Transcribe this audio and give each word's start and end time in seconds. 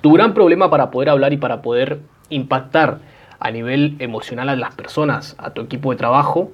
Tu 0.00 0.12
gran 0.12 0.32
problema 0.34 0.70
para 0.70 0.90
poder 0.90 1.08
hablar 1.08 1.32
y 1.32 1.36
para 1.38 1.60
poder 1.60 1.98
impactar 2.30 2.98
a 3.40 3.50
nivel 3.50 3.96
emocional 3.98 4.48
a 4.48 4.56
las 4.56 4.74
personas, 4.74 5.34
a 5.38 5.50
tu 5.50 5.62
equipo 5.62 5.90
de 5.90 5.96
trabajo, 5.96 6.50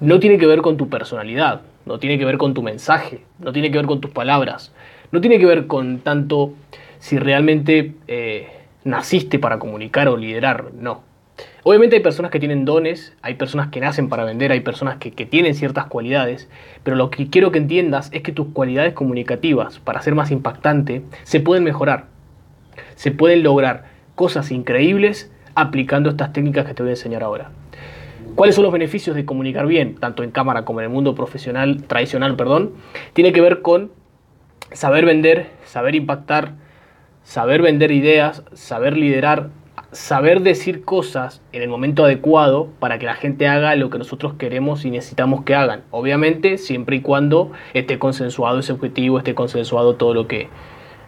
no 0.00 0.18
tiene 0.18 0.38
que 0.38 0.46
ver 0.46 0.62
con 0.62 0.76
tu 0.76 0.88
personalidad, 0.88 1.62
no 1.86 1.98
tiene 1.98 2.18
que 2.18 2.24
ver 2.24 2.38
con 2.38 2.54
tu 2.54 2.62
mensaje, 2.62 3.24
no 3.38 3.52
tiene 3.52 3.70
que 3.70 3.78
ver 3.78 3.86
con 3.86 4.00
tus 4.00 4.10
palabras, 4.10 4.72
no 5.10 5.20
tiene 5.20 5.38
que 5.38 5.46
ver 5.46 5.66
con 5.66 5.98
tanto 5.98 6.54
si 6.98 7.18
realmente 7.18 7.94
eh, 8.08 8.48
naciste 8.84 9.38
para 9.38 9.58
comunicar 9.58 10.08
o 10.08 10.16
liderar, 10.16 10.72
no. 10.74 11.02
Obviamente 11.64 11.96
hay 11.96 12.02
personas 12.02 12.30
que 12.30 12.40
tienen 12.40 12.64
dones, 12.64 13.14
hay 13.22 13.34
personas 13.34 13.68
que 13.68 13.80
nacen 13.80 14.08
para 14.08 14.24
vender, 14.24 14.52
hay 14.52 14.60
personas 14.60 14.96
que, 14.96 15.12
que, 15.12 15.26
tienen 15.26 15.54
ciertas 15.54 15.86
cualidades, 15.86 16.48
pero 16.82 16.96
lo 16.96 17.10
que 17.10 17.28
quiero 17.28 17.52
que 17.52 17.58
entiendas 17.58 18.10
es 18.12 18.22
que 18.22 18.32
tus 18.32 18.48
cualidades 18.48 18.94
comunicativas, 18.94 19.78
para 19.78 20.02
ser 20.02 20.14
más 20.14 20.30
impactante, 20.30 21.02
se 21.22 21.40
pueden 21.40 21.64
mejorar. 21.64 22.11
Se 22.94 23.10
pueden 23.10 23.42
lograr 23.42 23.84
cosas 24.14 24.50
increíbles 24.50 25.30
aplicando 25.54 26.10
estas 26.10 26.32
técnicas 26.32 26.66
que 26.66 26.74
te 26.74 26.82
voy 26.82 26.90
a 26.90 26.92
enseñar 26.94 27.22
ahora. 27.22 27.50
¿Cuáles 28.34 28.54
son 28.54 28.64
los 28.64 28.72
beneficios 28.72 29.14
de 29.14 29.24
comunicar 29.24 29.66
bien, 29.66 29.96
tanto 29.96 30.22
en 30.22 30.30
cámara 30.30 30.64
como 30.64 30.80
en 30.80 30.84
el 30.84 30.90
mundo 30.90 31.14
profesional, 31.14 31.82
tradicional, 31.84 32.36
perdón? 32.36 32.72
Tiene 33.12 33.32
que 33.32 33.42
ver 33.42 33.60
con 33.60 33.90
saber 34.72 35.04
vender, 35.04 35.48
saber 35.64 35.94
impactar, 35.94 36.52
saber 37.22 37.60
vender 37.60 37.90
ideas, 37.90 38.42
saber 38.54 38.96
liderar, 38.96 39.50
saber 39.92 40.40
decir 40.40 40.84
cosas 40.84 41.42
en 41.52 41.60
el 41.60 41.68
momento 41.68 42.04
adecuado 42.04 42.68
para 42.78 42.98
que 42.98 43.04
la 43.04 43.14
gente 43.14 43.46
haga 43.48 43.76
lo 43.76 43.90
que 43.90 43.98
nosotros 43.98 44.34
queremos 44.34 44.84
y 44.86 44.90
necesitamos 44.90 45.44
que 45.44 45.54
hagan. 45.54 45.82
Obviamente, 45.90 46.56
siempre 46.56 46.96
y 46.96 47.00
cuando 47.00 47.52
esté 47.74 47.98
consensuado 47.98 48.60
ese 48.60 48.72
objetivo, 48.72 49.18
esté 49.18 49.34
consensuado 49.34 49.96
todo 49.96 50.14
lo 50.14 50.26
que, 50.26 50.48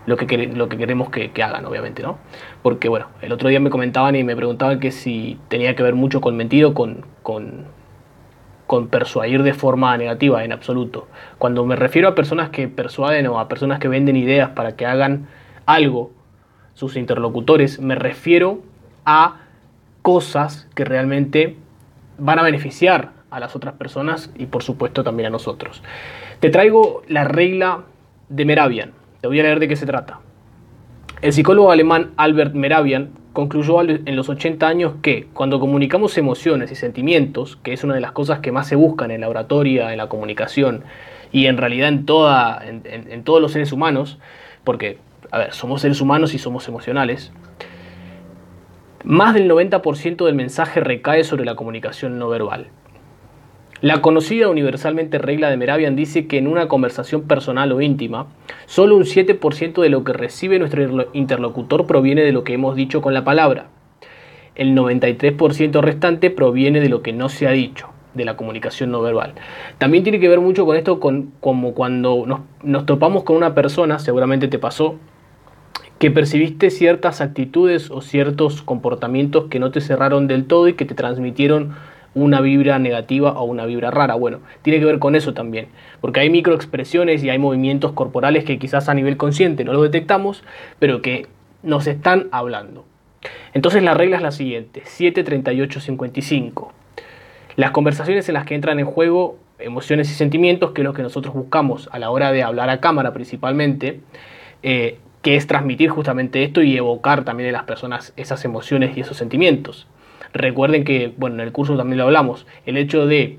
lo 0.06 0.16
que, 0.16 0.46
lo 0.48 0.68
que 0.68 0.76
queremos 0.76 1.08
que, 1.10 1.30
hagan, 1.42 1.64
obviamente, 1.64 2.02
¿no? 2.02 2.18
Porque, 2.62 2.88
bueno, 2.88 3.06
el 3.22 3.32
otro 3.32 3.48
día 3.48 3.60
me 3.60 3.70
comentaban 3.70 4.14
y 4.16 4.24
me 4.24 4.36
preguntaban 4.36 4.80
que 4.80 4.90
si 4.90 5.38
tenía 5.48 5.74
que 5.74 5.82
ver 5.82 5.94
mucho 5.94 6.20
con 6.20 6.36
mentido, 6.36 6.74
con, 6.74 7.04
con, 7.22 7.64
con 8.66 8.88
persuadir 8.88 9.42
de 9.42 9.54
forma 9.54 9.96
negativa, 9.96 10.44
en 10.44 10.52
absoluto. 10.52 11.08
Cuando 11.38 11.64
me 11.64 11.76
refiero 11.76 12.08
a 12.08 12.14
personas 12.14 12.50
que 12.50 12.68
persuaden 12.68 13.26
o 13.28 13.38
a 13.38 13.48
personas 13.48 13.78
que 13.78 13.88
venden 13.88 14.16
ideas 14.16 14.50
para 14.50 14.76
que 14.76 14.86
hagan 14.86 15.26
algo, 15.66 16.10
sus 16.74 16.96
interlocutores, 16.96 17.80
me 17.80 17.94
refiero 17.94 18.60
a 19.06 19.40
cosas 20.02 20.68
que 20.74 20.84
realmente 20.84 21.56
van 22.18 22.38
a 22.38 22.42
beneficiar 22.42 23.12
a 23.30 23.40
las 23.40 23.56
otras 23.56 23.74
personas 23.74 24.30
y 24.36 24.46
por 24.46 24.62
supuesto 24.62 25.02
también 25.02 25.28
a 25.28 25.30
nosotros. 25.30 25.82
Te 26.40 26.50
traigo 26.50 27.02
la 27.08 27.24
regla 27.24 27.84
de 28.28 28.44
Meravian 28.44 29.03
te 29.24 29.28
voy 29.28 29.40
a 29.40 29.42
leer 29.42 29.58
de 29.58 29.68
qué 29.68 29.76
se 29.76 29.86
trata. 29.86 30.20
El 31.22 31.32
psicólogo 31.32 31.70
alemán 31.70 32.10
Albert 32.18 32.52
Meravian 32.52 33.12
concluyó 33.32 33.80
en 33.80 34.16
los 34.16 34.28
80 34.28 34.68
años 34.68 34.92
que 35.00 35.28
cuando 35.32 35.58
comunicamos 35.60 36.18
emociones 36.18 36.70
y 36.70 36.74
sentimientos, 36.74 37.56
que 37.56 37.72
es 37.72 37.82
una 37.84 37.94
de 37.94 38.02
las 38.02 38.12
cosas 38.12 38.40
que 38.40 38.52
más 38.52 38.68
se 38.68 38.76
buscan 38.76 39.10
en 39.10 39.22
la 39.22 39.30
oratoria, 39.30 39.92
en 39.92 39.96
la 39.96 40.10
comunicación 40.10 40.84
y 41.32 41.46
en 41.46 41.56
realidad 41.56 41.88
en, 41.88 42.02
en, 42.84 43.24
todos 43.24 43.40
los 43.40 43.52
seres 43.52 43.72
humanos, 43.72 44.18
porque, 44.62 44.98
a 45.30 45.38
ver, 45.38 45.54
somos 45.54 45.80
seres 45.80 46.02
humanos 46.02 46.34
y 46.34 46.38
somos 46.38 46.68
emocionales, 46.68 47.32
más 49.04 49.32
del 49.32 49.50
90% 49.50 50.26
del 50.26 50.34
mensaje 50.34 50.80
recae 50.80 51.24
sobre 51.24 51.46
la 51.46 51.56
comunicación 51.56 52.18
no 52.18 52.28
verbal. 52.28 52.66
La 53.84 54.00
conocida 54.00 54.48
universalmente 54.48 55.18
regla 55.18 55.50
de 55.50 55.58
Meravian 55.58 55.94
dice 55.94 56.26
que 56.26 56.38
en 56.38 56.46
una 56.46 56.68
conversación 56.68 57.24
personal 57.24 57.70
o 57.70 57.82
íntima, 57.82 58.28
solo 58.64 58.96
un 58.96 59.02
7% 59.02 59.82
de 59.82 59.90
lo 59.90 60.04
que 60.04 60.14
recibe 60.14 60.58
nuestro 60.58 61.10
interlocutor 61.12 61.86
proviene 61.86 62.22
de 62.22 62.32
lo 62.32 62.44
que 62.44 62.54
hemos 62.54 62.76
dicho 62.76 63.02
con 63.02 63.12
la 63.12 63.24
palabra. 63.24 63.66
El 64.54 64.74
93% 64.74 65.82
restante 65.82 66.30
proviene 66.30 66.80
de 66.80 66.88
lo 66.88 67.02
que 67.02 67.12
no 67.12 67.28
se 67.28 67.46
ha 67.46 67.50
dicho, 67.50 67.90
de 68.14 68.24
la 68.24 68.38
comunicación 68.38 68.90
no 68.90 69.02
verbal. 69.02 69.34
También 69.76 70.02
tiene 70.02 70.18
que 70.18 70.30
ver 70.30 70.40
mucho 70.40 70.64
con 70.64 70.78
esto, 70.78 70.98
con, 70.98 71.32
como 71.40 71.74
cuando 71.74 72.24
nos, 72.26 72.40
nos 72.62 72.86
topamos 72.86 73.24
con 73.24 73.36
una 73.36 73.54
persona, 73.54 73.98
seguramente 73.98 74.48
te 74.48 74.58
pasó, 74.58 74.94
que 75.98 76.10
percibiste 76.10 76.70
ciertas 76.70 77.20
actitudes 77.20 77.90
o 77.90 78.00
ciertos 78.00 78.62
comportamientos 78.62 79.48
que 79.50 79.60
no 79.60 79.70
te 79.70 79.82
cerraron 79.82 80.26
del 80.26 80.46
todo 80.46 80.68
y 80.68 80.72
que 80.72 80.86
te 80.86 80.94
transmitieron 80.94 81.74
una 82.14 82.40
vibra 82.40 82.78
negativa 82.78 83.32
o 83.32 83.44
una 83.44 83.66
vibra 83.66 83.90
rara. 83.90 84.14
Bueno, 84.14 84.40
tiene 84.62 84.78
que 84.78 84.84
ver 84.84 84.98
con 84.98 85.14
eso 85.14 85.34
también, 85.34 85.68
porque 86.00 86.20
hay 86.20 86.30
microexpresiones 86.30 87.22
y 87.24 87.30
hay 87.30 87.38
movimientos 87.38 87.92
corporales 87.92 88.44
que 88.44 88.58
quizás 88.58 88.88
a 88.88 88.94
nivel 88.94 89.16
consciente 89.16 89.64
no 89.64 89.72
lo 89.72 89.82
detectamos, 89.82 90.42
pero 90.78 91.02
que 91.02 91.26
nos 91.62 91.86
están 91.86 92.28
hablando. 92.30 92.84
Entonces 93.52 93.82
la 93.82 93.94
regla 93.94 94.16
es 94.16 94.22
la 94.22 94.32
siguiente, 94.32 94.82
73855. 94.84 96.72
Las 97.56 97.70
conversaciones 97.70 98.28
en 98.28 98.34
las 98.34 98.44
que 98.44 98.54
entran 98.54 98.78
en 98.78 98.86
juego 98.86 99.38
emociones 99.58 100.10
y 100.10 100.14
sentimientos, 100.14 100.72
que 100.72 100.82
es 100.82 100.84
lo 100.84 100.92
que 100.92 101.02
nosotros 101.02 101.34
buscamos 101.34 101.88
a 101.92 101.98
la 101.98 102.10
hora 102.10 102.32
de 102.32 102.42
hablar 102.42 102.68
a 102.70 102.80
cámara 102.80 103.12
principalmente, 103.12 104.00
eh, 104.62 104.98
que 105.22 105.36
es 105.36 105.46
transmitir 105.46 105.88
justamente 105.90 106.42
esto 106.42 106.62
y 106.62 106.76
evocar 106.76 107.24
también 107.24 107.48
en 107.48 107.54
las 107.54 107.62
personas 107.64 108.12
esas 108.16 108.44
emociones 108.44 108.96
y 108.96 109.00
esos 109.00 109.16
sentimientos. 109.16 109.86
Recuerden 110.34 110.84
que, 110.84 111.14
bueno, 111.16 111.36
en 111.36 111.40
el 111.42 111.52
curso 111.52 111.76
también 111.76 111.98
lo 111.98 112.04
hablamos, 112.04 112.46
el 112.66 112.76
hecho 112.76 113.06
de 113.06 113.38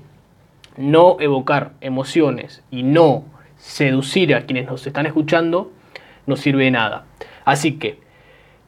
no 0.78 1.18
evocar 1.20 1.72
emociones 1.80 2.62
y 2.70 2.82
no 2.82 3.24
seducir 3.58 4.34
a 4.34 4.46
quienes 4.46 4.66
nos 4.66 4.86
están 4.86 5.06
escuchando 5.06 5.70
no 6.26 6.36
sirve 6.36 6.64
de 6.64 6.70
nada. 6.70 7.04
Así 7.44 7.72
que 7.78 8.00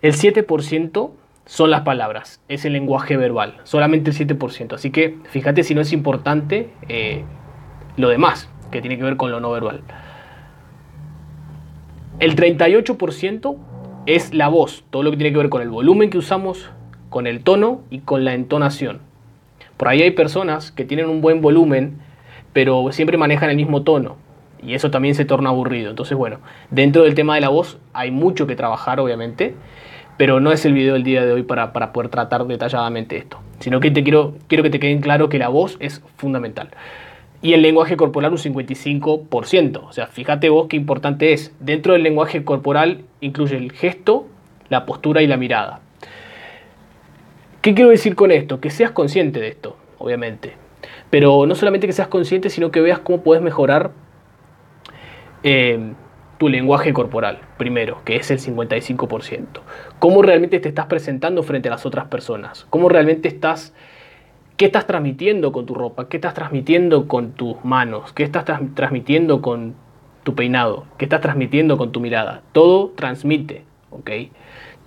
el 0.02 0.12
7% 0.12 1.10
son 1.46 1.70
las 1.70 1.80
palabras, 1.80 2.40
es 2.48 2.66
el 2.66 2.74
lenguaje 2.74 3.16
verbal, 3.16 3.56
solamente 3.64 4.10
el 4.10 4.16
7%. 4.16 4.74
Así 4.74 4.90
que 4.90 5.16
fíjate 5.30 5.64
si 5.64 5.74
no 5.74 5.80
es 5.80 5.92
importante 5.92 6.70
eh, 6.88 7.24
lo 7.96 8.10
demás, 8.10 8.50
que 8.70 8.82
tiene 8.82 8.98
que 8.98 9.04
ver 9.04 9.16
con 9.16 9.30
lo 9.30 9.40
no 9.40 9.50
verbal. 9.50 9.82
El 12.20 12.36
38% 12.36 13.56
es 14.06 14.34
la 14.34 14.48
voz, 14.48 14.84
todo 14.90 15.02
lo 15.02 15.10
que 15.10 15.16
tiene 15.16 15.32
que 15.32 15.38
ver 15.38 15.48
con 15.48 15.62
el 15.62 15.70
volumen 15.70 16.10
que 16.10 16.18
usamos, 16.18 16.70
con 17.08 17.26
el 17.26 17.42
tono 17.42 17.82
y 17.91 18.00
con 18.00 18.24
la 18.24 18.34
entonación. 18.34 19.00
Por 19.76 19.88
ahí 19.88 20.02
hay 20.02 20.10
personas 20.10 20.72
que 20.72 20.84
tienen 20.84 21.08
un 21.08 21.20
buen 21.20 21.41
volumen, 21.41 21.98
pero 22.52 22.91
siempre 22.91 23.16
manejan 23.16 23.50
el 23.50 23.56
mismo 23.56 23.82
tono. 23.82 24.16
Y 24.62 24.74
eso 24.74 24.91
también 24.91 25.14
se 25.14 25.24
torna 25.24 25.50
aburrido. 25.50 25.91
Entonces, 25.91 26.19
bueno, 26.19 26.38
dentro 26.70 27.04
del 27.04 27.14
tema 27.14 27.36
de 27.36 27.41
la 27.41 27.48
voz 27.48 27.78
hay 27.92 28.10
mucho 28.10 28.46
que 28.46 28.56
trabajar, 28.56 28.98
obviamente, 28.98 29.54
pero 30.16 30.41
no 30.41 30.50
es 30.50 30.64
el 30.64 30.72
video 30.72 30.94
del 30.94 31.04
día 31.04 31.24
de 31.24 31.32
hoy 31.32 31.44
para, 31.44 31.72
poder 31.92 32.10
tratar 32.10 32.44
detalladamente 32.46 33.16
esto. 33.16 33.38
Sino 33.60 33.78
que 33.78 33.92
te 33.92 34.02
quiero, 34.02 34.34
quiero 34.48 34.64
que 34.64 34.70
te 34.70 34.80
quede 34.80 34.98
claro 35.00 35.28
que 35.28 35.38
la 35.38 35.48
voz 35.48 35.76
es 35.78 36.02
fundamental. 36.16 36.70
Y 37.40 37.52
el 37.52 37.62
lenguaje 37.62 37.96
corporal 37.96 38.32
un 38.32 38.38
55%. 38.38 39.80
O 39.88 39.92
sea, 39.92 40.08
fíjate 40.08 40.48
vos 40.48 40.66
qué 40.66 40.76
importante 40.76 41.32
es. 41.32 41.54
Dentro 41.60 41.92
del 41.92 42.02
lenguaje 42.02 42.42
corporal 42.42 43.02
incluye 43.20 43.56
el 43.56 43.70
gesto, 43.70 44.26
la 44.69 44.86
postura 44.86 45.22
y 45.22 45.28
la 45.28 45.36
mirada. 45.36 45.80
¿Qué 47.60 47.74
quiero 47.74 47.91
decir 47.91 48.14
con 48.14 48.30
esto? 48.30 48.60
Que 48.60 48.70
seas 48.70 48.92
consciente 48.92 49.41
de 49.41 49.48
esto, 49.48 49.76
obviamente. 49.98 50.54
Pero 51.10 51.44
no 51.46 51.54
solamente 51.54 51.86
que 51.86 51.92
seas 51.92 52.08
consciente, 52.08 52.50
sino 52.50 52.70
que 52.70 52.80
veas 52.80 53.00
cómo 53.00 53.22
puedes 53.22 53.42
mejorar 53.42 53.91
eh, 55.42 55.92
tu 56.38 56.48
lenguaje 56.48 56.92
corporal, 56.92 57.41
primero, 57.56 58.00
que 58.04 58.16
es 58.16 58.30
el 58.30 58.38
55%. 58.38 59.46
Cómo 59.98 60.22
realmente 60.22 60.60
te 60.60 60.69
estás 60.69 60.86
presentando 60.86 61.42
frente 61.42 61.69
a 61.69 61.72
las 61.72 61.84
otras 61.84 62.06
personas. 62.06 62.66
Cómo 62.70 62.88
realmente 62.88 63.28
estás... 63.28 63.75
¿Qué 64.56 64.64
estás 64.64 64.86
transmitiendo 64.86 65.52
con 65.52 65.66
tu 65.66 65.75
ropa? 65.75 66.08
¿Qué 66.08 66.16
estás 66.16 66.34
transmitiendo 66.34 67.06
con 67.06 67.32
tus 67.32 67.64
manos? 67.64 68.12
¿Qué 68.12 68.25
estás 68.25 68.44
transmitiendo 68.75 69.40
con 69.40 69.75
tu 70.25 70.34
peinado? 70.34 70.84
¿Qué 70.96 71.04
estás 71.04 71.20
transmitiendo 71.20 71.76
con 71.78 71.92
tu 71.92 72.00
mirada? 72.00 72.42
Todo 72.52 72.88
transmite, 72.90 73.64
¿ok? 73.91 74.10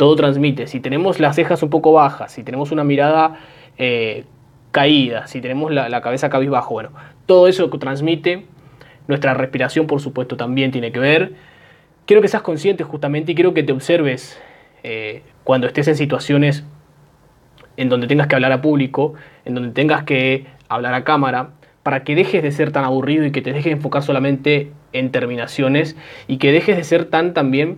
todo 0.02 0.16
transmite. 0.16 0.66
Si 0.66 0.80
tenemos 0.80 1.20
las 1.20 1.36
cejas 1.36 1.62
un 1.62 1.70
poco 1.70 1.94
bajas, 1.94 2.32
si 2.32 2.44
tenemos 2.44 2.72
una 2.72 2.84
mirada 2.84 3.38
eh, 3.78 4.26
caída, 4.72 5.28
si 5.28 5.42
tenemos 5.42 5.72
la, 5.72 6.02
cabeza 6.02 6.28
cabizbajo, 6.28 6.74
bueno, 6.74 6.90
todo 7.28 7.48
eso 7.48 7.70
que 7.70 7.78
transmite, 7.78 8.46
nuestra 9.08 9.36
respiración 9.36 9.86
por 9.86 10.02
supuesto 10.02 10.38
también 10.38 10.72
tiene 10.72 10.92
que 10.92 10.98
ver. 10.98 11.34
Quiero 12.08 12.24
que 12.24 12.30
seas 12.30 12.42
consciente 12.42 12.84
justamente 12.84 13.34
y 13.34 13.36
quiero 13.36 13.54
que 13.54 13.62
te 13.62 13.74
observes 13.74 14.42
eh, 14.82 15.22
cuando 15.44 15.68
estés 15.68 15.88
en 15.88 15.96
situaciones 15.96 16.64
en 17.78 17.88
donde 17.88 18.08
tengas 18.08 18.26
que 18.26 18.34
hablar 18.34 18.54
a 18.54 18.62
público, 18.64 19.14
en 19.46 19.54
donde 19.54 19.70
tengas 19.70 20.04
que 20.04 20.48
hablar 20.68 20.96
a 20.96 21.04
cámara, 21.04 21.52
para 21.84 22.04
que 22.04 22.16
dejes 22.16 22.42
de 22.42 22.52
ser 22.52 22.72
tan 22.72 22.86
aburrido 22.86 23.24
y 23.24 23.32
que 23.32 23.44
te 23.44 23.54
dejes 23.54 23.74
enfocar 23.74 24.02
solamente 24.02 24.72
en 24.94 25.12
terminaciones 25.12 25.96
y 26.28 26.38
que 26.38 26.52
dejes 26.52 26.76
de 26.76 26.84
ser 26.84 27.06
tan 27.06 27.36
también 27.36 27.78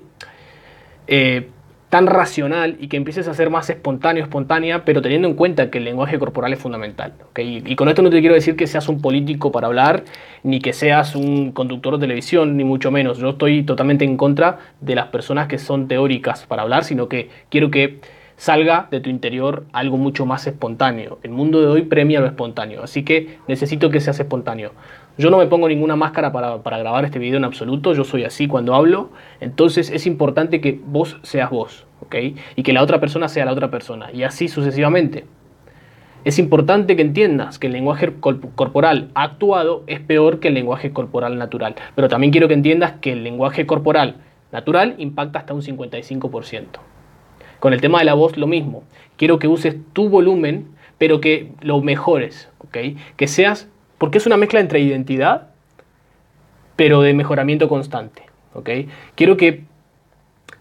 eh, 1.08 1.50
tan 1.94 2.08
racional 2.08 2.78
y 2.80 2.88
que 2.88 2.98
empieces 2.98 3.28
a 3.28 3.36
ser 3.36 3.52
más 3.52 3.70
espontáneo, 3.70 4.24
espontánea, 4.24 4.84
pero 4.84 5.04
teniendo 5.04 5.28
en 5.28 5.36
cuenta 5.36 5.70
que 5.70 5.78
el 5.78 5.84
lenguaje 5.84 6.18
corporal 6.18 6.52
es 6.52 6.58
fundamental. 6.58 7.14
Y 7.38 7.76
con 7.76 7.88
esto 7.88 8.02
no 8.02 8.10
te 8.10 8.20
quiero 8.20 8.34
decir 8.34 8.56
que 8.56 8.66
seas 8.66 8.90
un 8.90 9.00
político 9.00 9.52
para 9.52 9.68
hablar, 9.68 10.04
ni 10.42 10.60
que 10.60 10.74
seas 10.74 11.16
un 11.16 11.52
conductor 11.52 11.94
de 11.94 12.00
televisión, 12.00 12.58
ni 12.58 12.64
mucho 12.64 12.90
menos. 12.90 13.20
Yo 13.20 13.30
estoy 13.30 13.62
totalmente 13.62 14.06
en 14.06 14.18
contra 14.18 14.58
de 14.82 14.96
las 14.96 15.10
personas 15.10 15.48
que 15.48 15.60
son 15.60 15.88
teóricas 15.88 16.48
para 16.48 16.64
hablar, 16.64 16.84
sino 16.84 17.08
que 17.08 17.30
quiero 17.50 17.70
que 17.70 18.00
salga 18.38 18.88
de 18.90 19.00
tu 19.00 19.12
interior 19.12 19.66
algo 19.72 19.98
mucho 19.98 20.26
más 20.26 20.48
espontáneo. 20.48 21.20
El 21.22 21.30
mundo 21.30 21.62
de 21.62 21.68
hoy 21.68 21.84
premia 21.84 22.20
lo 22.20 22.26
espontáneo, 22.26 22.84
así 22.84 23.04
que 23.04 23.38
necesito 23.48 23.92
que 23.92 24.00
seas 24.00 24.20
espontáneo. 24.20 24.72
Yo 25.16 25.30
no 25.30 25.38
me 25.38 25.46
pongo 25.46 25.68
ninguna 25.68 25.96
máscara 25.96 26.32
para, 26.32 26.58
grabar 26.80 27.06
este 27.06 27.20
video 27.20 27.38
en 27.38 27.44
absoluto, 27.44 27.94
yo 27.94 28.04
soy 28.04 28.24
así 28.24 28.48
cuando 28.48 28.74
hablo, 28.74 29.12
entonces 29.42 29.92
es 29.92 30.08
importante 30.08 30.60
que 30.60 30.80
vos 30.84 31.18
seas 31.22 31.52
vos, 31.52 31.86
¿ok? 32.02 32.16
Y 32.56 32.64
que 32.64 32.74
la 32.74 32.82
otra 32.82 33.00
persona 33.00 33.28
sea 33.28 33.46
la 33.46 33.52
otra 33.52 33.70
persona, 33.70 34.12
y 34.12 34.24
así 34.24 34.48
sucesivamente. 34.48 35.26
Es 36.26 36.40
importante 36.40 36.96
que 36.96 37.04
entiendas 37.04 37.60
que 37.60 37.68
el 37.68 37.74
lenguaje 37.74 38.14
corporal 38.56 39.10
actuado 39.14 39.84
es 39.86 40.00
peor 40.00 40.40
que 40.40 40.48
el 40.48 40.56
lenguaje 40.56 40.92
corporal 40.94 41.38
natural, 41.38 41.76
pero 41.94 42.08
también 42.08 42.32
quiero 42.32 42.48
que 42.48 42.56
entiendas 42.56 42.94
que 42.94 43.12
el 43.12 43.24
lenguaje 43.24 43.68
corporal 43.68 44.16
natural 44.52 44.96
impacta 44.98 45.40
hasta 45.40 45.54
un 45.54 45.62
55%. 45.62 46.66
Con 47.60 47.74
el 47.74 47.82
tema 47.82 48.00
de 48.00 48.06
la 48.06 48.14
voz 48.16 48.36
lo 48.38 48.48
mismo. 48.48 48.84
Quiero 49.18 49.38
que 49.38 49.48
uses 49.48 49.76
tu 49.94 50.10
volumen, 50.10 50.70
pero 50.98 51.22
que 51.22 51.52
lo 51.62 51.82
mejores, 51.82 52.50
¿ok? 52.60 52.78
Que 53.16 53.28
seas, 53.28 53.70
porque 54.04 54.18
es 54.18 54.26
una 54.26 54.36
mezcla 54.36 54.60
entre 54.60 54.82
identidad, 54.82 55.48
pero 56.76 57.00
de 57.00 57.14
mejoramiento 57.14 57.70
constante, 57.70 58.24
¿ok? 58.54 58.70
Quiero 59.16 59.38
que 59.38 59.64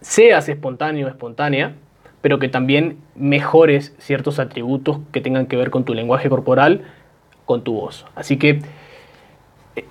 seas 0.00 0.48
espontáneo, 0.48 1.08
espontánea, 1.08 1.74
pero 2.20 2.38
que 2.38 2.48
también 2.48 2.98
mejores 3.16 3.96
ciertos 3.98 4.38
atributos 4.38 5.00
que 5.10 5.20
tengan 5.20 5.46
que 5.46 5.56
ver 5.56 5.70
con 5.70 5.84
tu 5.84 5.92
lenguaje 5.92 6.28
corporal, 6.28 6.82
con 7.44 7.64
tu 7.64 7.72
voz. 7.72 8.06
Así 8.14 8.36
que 8.36 8.60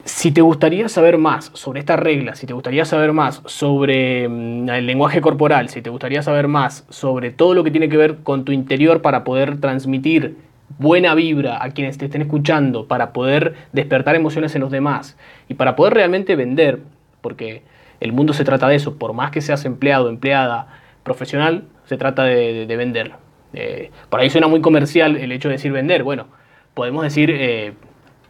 si 0.06 0.32
te 0.32 0.40
gustaría 0.40 0.88
saber 0.88 1.18
más 1.18 1.52
sobre 1.54 1.82
esta 1.82 1.98
regla, 1.98 2.36
si 2.36 2.48
te 2.48 2.54
gustaría 2.54 2.86
saber 2.86 3.12
más 3.12 3.42
sobre 3.48 4.30
mm, 4.30 4.70
el 4.70 4.86
lenguaje 4.86 5.20
corporal, 5.20 5.68
si 5.68 5.82
te 5.82 5.90
gustaría 5.90 6.24
saber 6.24 6.48
más 6.48 6.86
sobre 6.88 7.32
todo 7.32 7.54
lo 7.54 7.66
que 7.66 7.72
tiene 7.72 7.90
que 7.90 7.98
ver 7.98 8.20
con 8.20 8.46
tu 8.46 8.54
interior 8.54 9.02
para 9.02 9.26
poder 9.26 9.60
transmitir 9.60 10.38
buena 10.78 11.16
vibra 11.16 11.64
a 11.64 11.72
quienes 11.72 11.98
te 11.98 12.06
estén 12.06 12.22
escuchando, 12.22 12.88
para 12.88 13.14
poder 13.14 13.56
despertar 13.74 14.16
emociones 14.16 14.56
en 14.56 14.62
los 14.62 14.72
demás 14.72 15.18
y 15.48 15.56
para 15.56 15.76
poder 15.76 15.94
realmente 15.94 16.36
vender, 16.36 16.80
porque 17.22 17.64
el 18.00 18.14
mundo 18.14 18.34
se 18.34 18.44
trata 18.44 18.68
de 18.68 18.76
eso, 18.76 18.98
por 18.98 19.14
más 19.14 19.32
que 19.32 19.42
seas 19.42 19.66
empleado, 19.66 20.10
empleada, 20.10 20.68
profesional, 21.04 21.66
se 21.86 21.98
trata 21.98 22.24
de, 22.24 22.66
vender. 22.78 23.14
Eh, 23.54 23.92
por 24.10 24.20
ahí 24.20 24.30
suena 24.30 24.48
muy 24.48 24.62
comercial 24.62 25.18
el 25.18 25.32
hecho 25.32 25.50
de 25.50 25.54
decir 25.54 25.72
vender, 25.72 26.04
bueno, 26.04 26.28
podemos 26.74 27.04
decir 27.04 27.30
eh, 27.32 27.74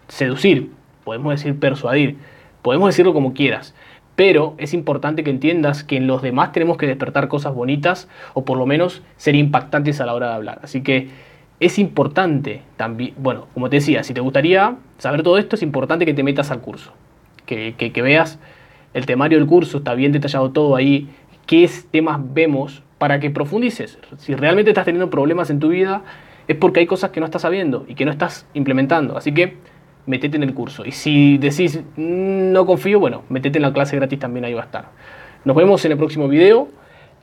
seducir, 0.08 0.72
podemos 1.04 1.32
decir 1.32 1.60
persuadir, 1.60 2.18
podemos 2.62 2.90
decirlo 2.90 3.14
como 3.14 3.34
quieras, 3.34 3.76
pero 4.16 4.56
es 4.58 4.74
importante 4.74 5.24
que 5.24 5.30
entiendas 5.30 5.84
que 5.84 5.98
en 5.98 6.08
los 6.08 6.22
demás 6.22 6.52
tenemos 6.52 6.78
que 6.78 6.88
despertar 6.88 7.28
cosas 7.28 7.54
bonitas 7.54 8.08
o 8.34 8.46
por 8.46 8.58
lo 8.58 8.66
menos 8.66 9.02
ser 9.18 9.36
impactantes 9.36 10.02
a 10.02 10.06
la 10.06 10.14
hora 10.14 10.30
de 10.30 10.34
hablar. 10.36 10.60
Así 10.64 10.84
que 10.84 11.10
es 11.62 11.78
importante 11.78 12.63
también, 12.75 13.13
bueno, 13.18 13.48
como 13.54 13.69
te 13.69 13.75
decía, 13.78 14.04
si 14.04 14.16
te 14.16 14.19
gustaría 14.19 14.78
saber 14.98 15.22
todo 15.22 15.38
esto, 15.38 15.56
es 15.56 15.62
importante 15.62 16.08
que 16.08 16.13
te 16.16 16.24
metas 16.24 16.50
al 16.50 16.60
curso, 16.60 16.92
que, 17.46 17.92
veas 18.02 18.40
el 18.96 19.06
temario 19.06 19.38
del 19.38 19.48
curso, 19.48 19.78
está 19.78 19.94
bien 19.94 20.12
detallado 20.12 20.50
todo 20.50 20.75
ahí, 20.75 21.08
qué 21.46 21.69
temas 21.92 22.19
vemos 22.34 22.81
para 22.98 23.19
que 23.19 23.30
profundices. 23.30 24.00
Si 24.18 24.34
realmente 24.34 24.72
estás 24.72 24.86
teniendo 24.86 25.12
problemas 25.12 25.52
en 25.52 25.60
tu 25.60 25.69
vida, 25.69 26.02
es 26.48 26.58
porque 26.58 26.80
hay 26.80 26.88
cosas 26.88 27.12
que 27.12 27.19
no 27.19 27.28
estás 27.28 27.44
sabiendo 27.44 27.86
y 27.88 27.94
que 27.94 28.06
no 28.06 28.12
estás 28.12 28.48
implementando. 28.56 29.16
Así 29.16 29.31
que 29.31 29.58
metete 30.08 30.38
en 30.38 30.44
el 30.44 30.56
curso. 30.56 30.84
Y 30.84 30.92
si 30.92 31.38
decís, 31.38 31.80
mm, 31.96 32.52
no 32.52 32.66
confío, 32.66 33.00
bueno, 33.00 33.22
metete 33.30 33.60
en 33.60 33.62
la 33.62 33.72
clase 33.72 33.96
gratis, 33.96 34.18
también 34.18 34.46
ahí 34.46 34.54
va 34.56 34.62
a 34.62 34.66
estar. 34.66 34.90
Nos 35.46 35.56
vemos 35.56 35.86
en 35.86 35.92
el 35.92 35.98
próximo 36.00 36.28
video 36.28 36.69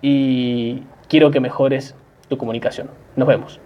y 0.00 0.85
quiero 1.08 1.32
que 1.32 1.40
mejores 1.40 1.96
tu 2.29 2.38
comunicación. 2.38 2.88
Nos 3.17 3.26
vemos. 3.26 3.61